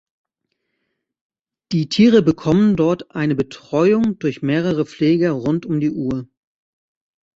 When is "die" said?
1.71-1.87, 5.79-5.91